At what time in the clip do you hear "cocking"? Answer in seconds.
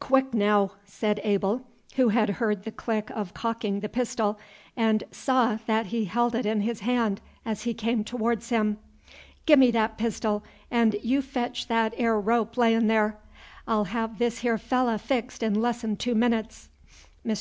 3.32-3.78